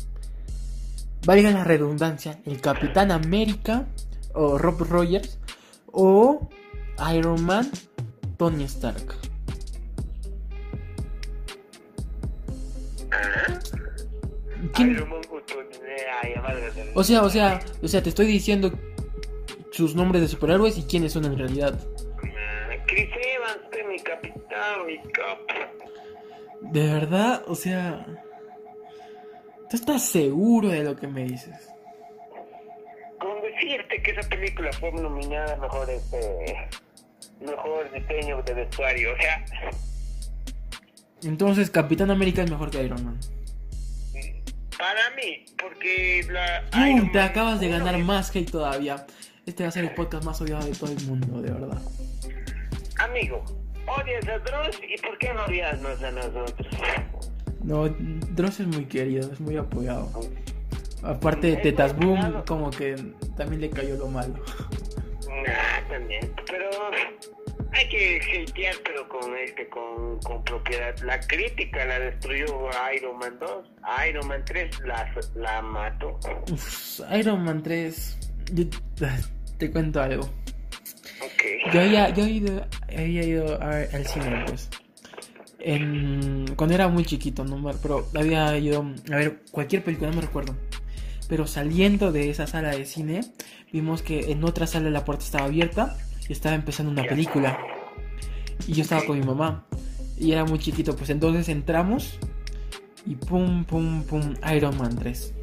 Valga 1.26 1.50
la 1.50 1.64
redundancia, 1.64 2.40
el 2.46 2.62
Capitán 2.62 3.12
América 3.12 3.88
o 4.36 4.60
Rob 4.60 4.82
Rogers 4.82 5.40
o 5.92 6.50
Iron 7.16 7.44
Man, 7.44 7.72
Tony 8.38 8.66
Stark. 8.66 9.16
¿Quién-. 14.74 15.04
O 16.94 17.04
sea, 17.04 17.24
o 17.24 17.30
sea, 17.30 17.60
o 17.82 17.88
sea, 17.88 18.04
te 18.04 18.10
estoy 18.10 18.28
diciendo 18.28 18.72
sus 19.72 19.96
nombres 19.96 20.22
de 20.22 20.28
superhéroes 20.28 20.78
y 20.78 20.84
quiénes 20.84 21.14
son 21.14 21.26
en 21.26 21.38
realidad. 21.38 21.80
Mi. 24.86 25.00
De 26.62 26.94
verdad, 26.94 27.44
o 27.48 27.56
sea, 27.56 28.06
¿tú 29.70 29.76
estás 29.76 30.04
seguro 30.04 30.70
de 30.70 30.84
lo 30.84 30.96
que 30.96 31.08
me 31.08 31.26
dices? 31.26 31.70
Con 33.20 33.42
decirte 33.42 34.02
que 34.02 34.12
esa 34.12 34.28
película 34.30 34.72
fue 34.74 34.92
nominada 34.92 35.54
a 35.54 35.58
mejor, 35.58 35.90
este, 35.90 36.70
mejor 37.42 37.92
diseño 37.92 38.42
de 38.42 38.54
vestuario, 38.54 39.14
o 39.14 39.18
sea, 39.18 39.46
Entonces, 41.24 41.70
Capitán 41.70 42.12
América 42.12 42.44
es 42.44 42.50
mejor 42.50 42.70
que 42.72 42.84
Iron 42.84 43.04
Man. 43.06 43.20
para 44.78 45.10
mí, 45.16 45.46
porque 45.62 46.26
la... 46.30 46.88
Iron 46.90 47.12
Te 47.12 47.20
Man 47.20 47.30
acabas 47.30 47.60
de 47.60 47.70
ganar 47.70 47.98
más 48.00 48.36
hate 48.36 48.50
todavía. 48.50 49.06
Este 49.46 49.64
va 49.64 49.70
a 49.70 49.72
ser 49.72 49.84
el 49.86 49.94
podcast 49.94 50.24
más 50.24 50.42
odiado 50.42 50.66
de 50.66 50.74
todo 50.74 50.92
el 50.92 51.02
mundo, 51.06 51.42
de 51.42 51.52
verdad. 51.52 51.82
Amigo, 52.98 53.44
odias 53.88 54.28
a 54.28 54.40
Dross 54.40 54.80
y 54.88 55.02
¿por 55.02 55.18
qué 55.18 55.34
no 55.34 55.46
odias 55.46 55.82
más 55.82 56.02
a 56.04 56.12
nosotros? 56.12 56.68
No, 57.64 57.90
Dross 57.90 58.60
es 58.60 58.68
muy 58.68 58.86
querido, 58.86 59.32
es 59.32 59.40
muy 59.40 59.58
apoyado. 59.58 60.10
Aparte 61.04 61.48
de 61.48 61.58
Tetas 61.58 61.96
Boom, 61.96 62.44
como 62.48 62.70
que 62.72 62.96
también 63.38 63.62
le 63.62 63.70
cayó 63.70 63.96
lo 63.96 64.08
malo. 64.08 64.36
Nah, 65.28 65.88
también. 65.90 66.32
Pero 66.48 66.70
hay 67.72 67.90
que 67.90 68.46
hatear, 68.50 68.76
pero 68.84 69.08
con 69.08 69.36
este, 69.38 69.68
con, 69.70 70.20
con 70.22 70.44
propiedad. 70.44 70.98
La 71.00 71.20
crítica 71.20 71.86
la 71.86 72.00
destruyó 72.00 72.70
Iron 72.96 73.18
Man 73.18 73.38
2. 73.40 73.72
Iron 74.10 74.28
Man 74.28 74.44
3 74.46 74.80
la, 74.86 75.14
la 75.36 75.62
mató. 75.62 76.20
Uf, 76.52 77.02
Iron 77.18 77.44
Man 77.44 77.62
3. 77.62 78.18
Yo, 78.54 78.64
te 79.58 79.72
cuento 79.72 80.02
algo. 80.02 80.24
Ok. 80.24 81.74
Yo 81.74 81.82
había, 81.82 82.10
yo 82.10 82.26
había 82.96 83.24
ido, 83.24 83.62
a- 83.62 83.78
al 83.94 84.06
cine, 84.08 84.44
pues. 84.48 84.70
En, 85.60 86.54
cuando 86.56 86.76
era 86.76 86.88
muy 86.90 87.06
chiquito, 87.06 87.44
no 87.44 87.72
pero 87.82 88.08
había 88.16 88.56
ido 88.58 88.86
a 89.12 89.16
ver 89.16 89.42
cualquier 89.52 89.84
película, 89.84 90.10
no 90.12 90.18
me 90.18 90.22
recuerdo. 90.22 90.56
Pero 91.28 91.48
saliendo 91.48 92.12
de 92.12 92.30
esa 92.30 92.46
sala 92.46 92.70
de 92.70 92.86
cine, 92.86 93.22
vimos 93.74 94.04
que 94.04 94.32
en 94.32 94.44
otra 94.44 94.68
sala 94.68 94.90
la 94.92 95.04
puerta 95.06 95.24
estaba 95.26 95.46
abierta 95.46 95.98
y 96.30 96.34
estaba 96.34 96.54
empezando 96.56 96.92
una 96.92 97.08
película. 97.08 97.58
Y 98.68 98.74
yo 98.74 98.84
estaba 98.84 99.06
con 99.06 99.20
mi 99.20 99.26
mamá. 99.26 99.66
Y 100.18 100.32
era 100.32 100.46
muy 100.46 100.60
chiquito, 100.60 100.96
pues 100.96 101.10
entonces 101.10 101.50
entramos 101.50 102.20
y 103.08 103.16
pum, 103.16 103.66
pum, 103.66 104.04
pum, 104.04 104.36
Iron 104.56 104.78
Man 104.78 104.96
3. 104.96 105.34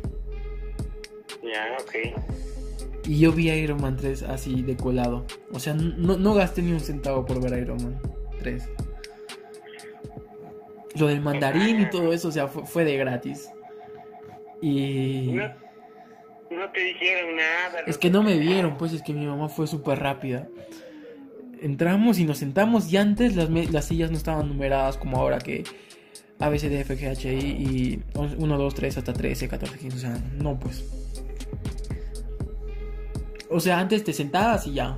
Ya, 1.43 1.77
ok. 1.81 2.42
Y 3.05 3.19
yo 3.19 3.33
vi 3.33 3.51
Iron 3.51 3.81
Man 3.81 3.97
3 3.97 4.23
así 4.25 4.63
de 4.63 4.77
colado. 4.77 5.27
O 5.53 5.59
sea, 5.59 5.75
no, 5.75 6.17
no 6.17 6.35
gasté 6.35 6.63
ni 6.63 6.73
un 6.73 6.81
centavo 6.81 7.27
por 7.27 7.43
ver 7.43 7.61
Iron 7.63 7.83
Man 7.83 8.01
3. 8.41 8.69
Lo 10.95 11.07
del 11.07 11.21
mandarín 11.21 11.81
y 11.81 11.91
todo 11.91 12.13
eso, 12.13 12.29
o 12.29 12.33
sea, 12.33 12.49
fue, 12.49 12.67
fue 12.67 12.85
de 12.85 12.97
gratis. 12.97 13.51
Y... 14.61 15.33
No, 15.33 15.49
no 16.51 16.71
te 16.71 16.81
dijeron 16.81 17.37
nada. 17.37 17.81
Es 17.87 17.99
que 17.99 18.11
no 18.11 18.23
me 18.23 18.39
vieron, 18.39 18.77
pues 18.77 18.93
es 18.93 19.03
que 19.03 19.13
mi 19.13 19.27
mamá 19.27 19.49
fue 19.49 19.67
súper 19.67 19.99
rápida. 19.99 20.49
Entramos 21.61 22.19
y 22.19 22.25
nos 22.25 22.39
sentamos 22.39 22.93
y 22.93 22.97
antes 22.97 23.37
las, 23.37 23.49
las 23.49 23.85
sillas 23.87 24.11
no 24.11 24.17
estaban 24.17 24.49
numeradas 24.49 24.97
como 24.97 25.17
ahora 25.17 25.39
que 25.39 25.65
A, 26.39 26.49
B, 26.49 26.59
C, 26.59 26.69
D, 26.69 26.81
F, 26.81 26.99
G, 26.99 27.09
H, 27.09 27.33
I 27.33 27.39
y 27.39 28.03
1, 28.15 28.59
2, 28.59 28.75
3 28.75 28.99
hasta 28.99 29.13
13, 29.13 29.49
14, 29.49 29.79
15, 29.79 29.97
o 29.97 30.01
sea, 30.01 30.19
no 30.39 30.59
pues. 30.59 30.85
O 33.53 33.61
sea, 33.61 33.79
antes 33.79 34.03
te 34.05 34.13
sentabas 34.13 34.67
y 34.67 34.75
ya. 34.75 34.97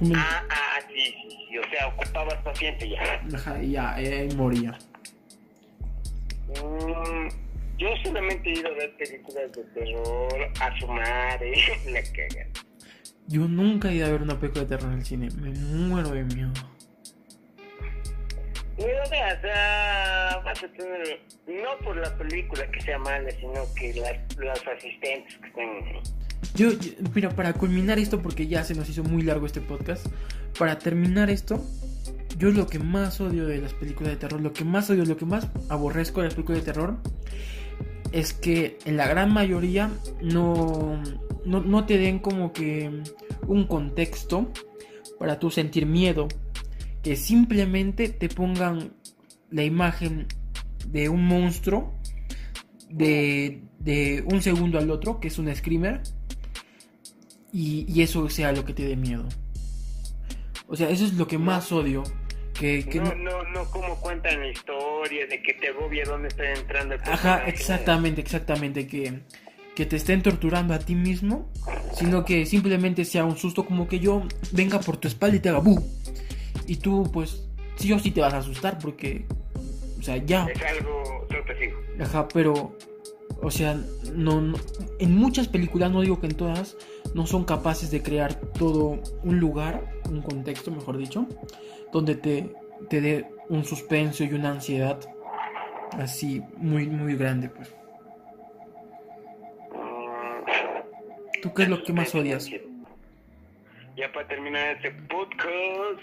Me- 0.00 0.14
Ah, 0.16 0.42
ah, 0.50 0.78
sí, 0.88 0.94
sí, 1.04 1.28
sí. 1.48 1.58
O 1.58 1.70
sea, 1.70 1.86
ocupabas 1.88 2.34
paciente 2.42 2.88
ya. 2.88 3.22
Ajá, 3.34 3.62
ya, 3.62 3.94
eh, 4.00 4.28
moría. 4.36 4.76
Mm, 6.48 7.28
yo 7.78 7.88
solamente 8.04 8.50
he 8.50 8.58
ido 8.58 8.68
a 8.68 8.72
ver 8.74 8.96
películas 8.96 9.52
de 9.52 9.62
terror, 9.64 10.50
a 10.60 10.78
su 10.78 10.86
madre, 10.88 11.52
la 11.90 12.02
caga. 12.02 12.46
Yo 13.28 13.42
nunca 13.46 13.90
he 13.90 13.94
ido 13.94 14.06
a 14.06 14.10
ver 14.10 14.22
una 14.22 14.38
película 14.38 14.64
de 14.64 14.76
terror 14.76 14.92
en 14.92 14.98
el 14.98 15.04
cine. 15.04 15.28
Me 15.40 15.50
muero 15.50 16.10
de 16.10 16.24
miedo. 16.24 16.52
Veas, 18.78 19.38
ah, 19.54 20.40
vas 20.44 20.62
a 20.62 20.68
tener, 20.68 21.20
no 21.46 21.84
por 21.84 21.96
la 21.96 22.16
película 22.16 22.68
que 22.70 22.80
sea 22.80 22.98
mala, 22.98 23.30
sino 23.32 23.52
que 23.76 23.92
las, 23.94 24.36
las 24.38 24.66
asistentes 24.66 25.36
que 25.38 25.48
están... 25.48 25.68
Yo, 26.54 26.70
yo- 26.72 26.92
mira, 27.14 27.30
para 27.30 27.52
culminar 27.52 27.98
esto, 27.98 28.20
porque 28.22 28.46
ya 28.46 28.64
se 28.64 28.74
nos 28.74 28.88
hizo 28.88 29.02
muy 29.04 29.22
largo 29.22 29.46
este 29.46 29.60
podcast, 29.60 30.06
para 30.58 30.78
terminar 30.78 31.30
esto, 31.30 31.62
yo 32.38 32.50
lo 32.50 32.66
que 32.66 32.78
más 32.78 33.20
odio 33.20 33.46
de 33.46 33.58
las 33.58 33.74
películas 33.74 34.12
de 34.12 34.16
terror, 34.18 34.40
lo 34.40 34.52
que 34.52 34.64
más 34.64 34.88
odio, 34.90 35.04
lo 35.04 35.16
que 35.16 35.26
más 35.26 35.48
aborrezco 35.68 36.20
de 36.20 36.26
las 36.28 36.34
películas 36.34 36.64
de 36.64 36.72
terror, 36.72 36.96
es 38.12 38.32
que 38.32 38.78
en 38.84 38.96
la 38.96 39.06
gran 39.06 39.32
mayoría 39.32 39.90
no, 40.22 41.02
no, 41.44 41.60
no 41.60 41.86
te 41.86 41.98
den 41.98 42.18
como 42.18 42.52
que 42.52 42.90
un 43.46 43.66
contexto 43.66 44.50
para 45.18 45.38
tú 45.38 45.50
sentir 45.50 45.86
miedo, 45.86 46.28
que 47.02 47.16
simplemente 47.16 48.08
te 48.08 48.28
pongan 48.28 48.92
la 49.50 49.64
imagen 49.64 50.26
de 50.86 51.08
un 51.08 51.26
monstruo 51.26 51.98
de, 52.88 53.62
de 53.78 54.22
un 54.26 54.42
segundo 54.42 54.78
al 54.78 54.90
otro, 54.90 55.18
que 55.20 55.28
es 55.28 55.38
un 55.38 55.54
screamer, 55.54 56.02
y, 57.52 57.84
y 57.92 58.02
eso 58.02 58.28
sea 58.28 58.52
lo 58.52 58.64
que 58.64 58.72
te 58.74 58.84
dé 58.86 58.96
miedo. 58.96 59.26
O 60.68 60.76
sea, 60.76 60.88
eso 60.90 61.04
es 61.04 61.14
lo 61.14 61.26
que 61.26 61.38
más 61.38 61.70
odio. 61.72 62.02
Que, 62.58 62.84
que 62.84 63.00
no, 63.00 63.14
no- 63.14 63.42
no, 63.44 63.64
como 63.70 63.96
cuentan 63.96 64.38
la 64.40 64.48
historia 64.48 65.26
de 65.26 65.42
que 65.42 65.54
te 65.54 65.68
agobia 65.68 66.04
dónde 66.04 66.28
está 66.28 66.50
entrando 66.52 66.94
el 66.94 67.00
Ajá, 67.00 67.10
personaje. 67.10 67.50
exactamente, 67.50 68.20
exactamente. 68.20 68.86
Que, 68.86 69.20
que 69.74 69.86
te 69.86 69.96
estén 69.96 70.22
torturando 70.22 70.72
a 70.74 70.78
ti 70.78 70.94
mismo, 70.94 71.50
sino 71.98 72.24
que 72.24 72.44
simplemente 72.46 73.04
sea 73.04 73.24
un 73.24 73.36
susto 73.36 73.64
como 73.64 73.88
que 73.88 73.98
yo 74.00 74.22
venga 74.52 74.78
por 74.80 74.98
tu 74.98 75.08
espalda 75.08 75.36
y 75.36 75.40
te 75.40 75.48
haga 75.48 75.58
bu. 75.60 75.82
Y 76.72 76.76
tú, 76.76 77.02
pues, 77.12 77.50
sí 77.76 77.92
o 77.92 77.98
sí 77.98 78.10
te 78.12 78.22
vas 78.22 78.32
a 78.32 78.38
asustar 78.38 78.78
porque, 78.78 79.26
o 79.98 80.02
sea, 80.02 80.16
ya. 80.16 80.46
Es 80.46 80.62
algo 80.62 81.26
sorpresivo. 81.30 81.76
Ajá, 82.00 82.26
pero, 82.32 82.74
o 83.42 83.50
sea, 83.50 83.78
no, 84.14 84.40
no- 84.40 84.56
en 84.98 85.14
muchas 85.14 85.48
películas, 85.48 85.90
no 85.90 86.00
digo 86.00 86.18
que 86.18 86.28
en 86.28 86.34
todas, 86.34 86.78
no 87.12 87.26
son 87.26 87.44
capaces 87.44 87.90
de 87.90 88.02
crear 88.02 88.36
todo 88.36 88.98
un 89.22 89.38
lugar, 89.38 89.84
un 90.08 90.22
contexto, 90.22 90.70
mejor 90.70 90.96
dicho, 90.96 91.26
donde 91.92 92.14
te, 92.14 92.56
te 92.88 93.02
dé 93.02 93.26
un 93.50 93.66
suspenso 93.66 94.24
y 94.24 94.32
una 94.32 94.52
ansiedad 94.52 94.98
así 95.98 96.42
muy, 96.56 96.86
muy 96.86 97.16
grande, 97.16 97.50
pues. 97.50 97.68
Mm, 99.74 101.42
¿Tú 101.42 101.52
qué 101.52 101.64
es 101.64 101.68
lo 101.68 101.82
que 101.82 101.92
más 101.92 102.14
odias? 102.14 102.48
Ya 103.94 104.10
para 104.10 104.26
terminar 104.26 104.76
este 104.76 104.90
podcast, 105.10 106.00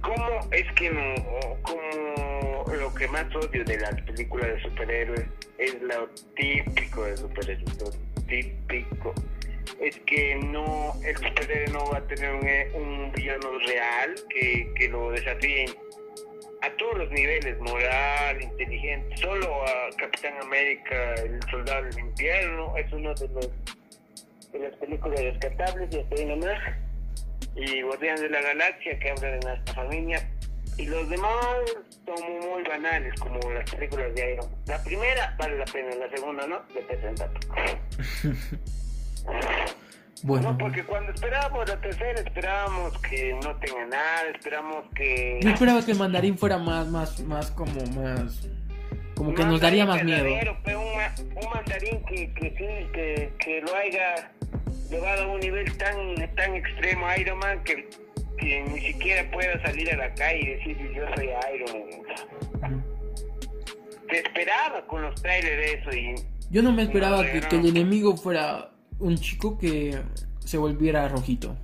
¿cómo 0.00 0.40
es 0.52 0.72
que 0.74 0.90
no, 0.90 1.14
como 1.62 2.64
lo 2.72 2.94
que 2.94 3.08
más 3.08 3.26
odio 3.34 3.64
de 3.64 3.78
las 3.78 4.00
películas 4.02 4.46
de 4.46 4.62
superhéroes 4.62 5.26
es 5.58 5.82
lo 5.82 6.08
típico 6.36 7.04
de 7.04 7.16
superhéroes, 7.16 7.80
lo 7.80 7.90
típico? 8.26 9.12
Es 9.80 9.98
que 10.06 10.36
no, 10.36 10.94
el 11.04 11.16
superhéroe 11.16 11.72
no 11.72 11.90
va 11.90 11.98
a 11.98 12.06
tener 12.06 12.32
un, 12.32 12.46
eh, 12.46 12.70
un 12.74 13.12
villano 13.12 13.58
real 13.66 14.14
que, 14.30 14.72
que 14.76 14.88
lo 14.88 15.10
desafíe 15.10 15.66
a 16.62 16.70
todos 16.76 16.98
los 16.98 17.10
niveles, 17.10 17.58
moral, 17.58 18.40
inteligente. 18.40 19.16
Solo 19.16 19.64
a 19.64 19.88
Capitán 19.96 20.34
América, 20.42 21.14
el 21.14 21.40
soldado 21.50 21.86
del 21.86 21.98
invierno, 21.98 22.76
es 22.76 22.92
uno 22.92 23.12
de 23.14 23.28
los 23.28 23.50
de 24.52 24.58
las 24.58 24.74
películas 24.76 25.20
rescatables 25.20 25.94
y 25.94 26.00
hasta 26.00 26.14
ahí 26.14 26.24
nomás. 26.26 26.60
Y 27.56 27.82
Guardianes 27.82 28.20
de 28.22 28.30
la 28.30 28.40
Galaxia, 28.40 28.98
que 28.98 29.10
habla 29.10 29.28
de 29.28 29.40
nuestra 29.40 29.74
familia. 29.74 30.30
Y 30.78 30.86
los 30.86 31.08
demás 31.10 31.34
son 32.06 32.38
muy 32.50 32.62
banales, 32.62 33.18
como 33.20 33.38
las 33.50 33.70
películas 33.70 34.14
de 34.14 34.32
Iron. 34.34 34.50
La 34.66 34.82
primera 34.82 35.34
vale 35.38 35.58
la 35.58 35.64
pena, 35.66 35.94
la 35.96 36.08
segunda 36.10 36.46
no, 36.46 36.62
de 36.74 36.80
presenta. 36.82 37.30
Bueno, 40.24 40.52
No, 40.52 40.58
porque 40.58 40.84
cuando 40.84 41.12
esperábamos 41.12 41.68
la 41.68 41.80
tercera, 41.80 42.20
esperábamos 42.20 42.96
que 42.98 43.34
no 43.42 43.56
tenga 43.56 43.86
nada, 43.86 44.22
esperamos 44.32 44.84
que... 44.94 45.40
yo 45.42 45.50
esperaba 45.50 45.84
que 45.84 45.92
el 45.92 45.98
mandarín 45.98 46.38
fuera 46.38 46.58
más, 46.58 46.86
más, 46.86 47.20
más 47.22 47.50
como 47.50 47.84
más, 47.86 48.48
como 49.16 49.34
que 49.34 49.44
nos 49.44 49.60
daría 49.60 49.84
más 49.84 50.04
miedo. 50.04 50.24
pero 50.64 50.80
un, 50.80 50.86
un 51.36 51.50
mandarín 51.52 52.04
que, 52.04 52.32
que 52.34 52.50
sí, 52.50 52.90
que, 52.92 53.32
que 53.38 53.60
lo 53.62 53.74
haya 53.74 54.30
llevado 54.92 55.24
a 55.24 55.26
un 55.28 55.40
nivel 55.40 55.76
tan, 55.76 56.14
tan 56.36 56.54
extremo 56.54 57.06
Iron 57.18 57.38
Man 57.38 57.64
que, 57.64 57.88
que 58.38 58.62
ni 58.62 58.80
siquiera 58.80 59.28
pueda 59.30 59.60
salir 59.64 59.90
a 59.92 59.96
la 59.96 60.14
calle 60.14 60.40
y 60.40 60.46
decir 60.46 60.92
yo 60.94 61.02
soy 61.16 61.30
Iron 61.54 62.60
Man. 62.60 62.84
Se 64.10 64.18
esperaba 64.18 64.86
con 64.86 65.02
los 65.02 65.20
trailers 65.22 65.80
eso 65.80 65.90
y 65.96 66.14
Yo 66.50 66.62
no 66.62 66.70
me 66.72 66.82
esperaba 66.82 67.22
No, 67.22 67.32
que, 67.32 67.40
no. 67.40 67.48
que 67.48 67.56
el 67.56 67.66
enemigo 67.66 68.16
fuera 68.16 68.70
un 68.98 69.16
chico 69.16 69.58
que 69.58 69.98
se 70.40 70.58
volviera 70.58 71.08
rojito. 71.08 71.56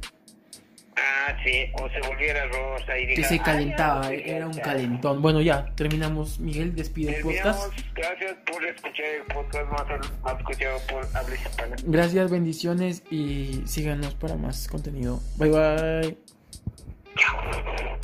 Ah 0.98 1.37
sí, 1.44 1.66
o 1.80 1.88
se 1.90 2.00
volviera 2.08 2.44
rosa 2.46 2.98
y 2.98 3.14
que 3.14 3.24
se 3.24 3.34
"Ay, 3.34 3.40
calentaba, 3.40 4.11
era 4.11 4.46
un 4.46 4.52
ya". 4.52 4.62
calentón. 4.62 5.22
Bueno, 5.22 5.40
ya, 5.40 5.66
terminamos. 5.76 6.38
Miguel, 6.40 6.74
despide 6.74 7.16
el 7.16 7.22
podcast. 7.22 7.72
Gracias 7.94 8.37
por 8.50 8.64
escuchar 8.66 9.06
el 9.06 9.22
podcast 9.34 9.70
más 9.70 9.84
más 10.22 10.38
escuchado 10.38 10.78
por 10.90 11.06
Habla 11.16 11.34
Hispana. 11.34 11.76
Gracias, 11.84 12.30
bendiciones 12.30 13.02
y 13.11 13.62
síganos 13.66 14.14
para 14.14 14.37
más 14.37 14.68
contenido. 14.68 15.20
Bye 15.37 15.50
bye. 15.50 16.16
Chao. 17.16 17.98